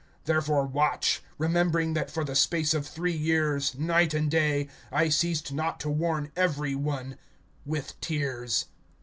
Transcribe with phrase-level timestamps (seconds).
[0.25, 5.53] (31)Therefore watch, remembering that for the space of three years, night and day, I ceased
[5.53, 7.19] not to warn every one
[7.67, 8.65] with tears.